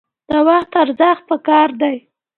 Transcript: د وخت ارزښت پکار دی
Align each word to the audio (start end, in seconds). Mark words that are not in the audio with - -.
د 0.29 0.31
وخت 0.47 0.71
ارزښت 0.83 1.23
پکار 1.29 1.69
دی 1.81 1.95